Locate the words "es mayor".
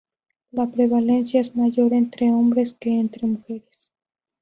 1.39-1.93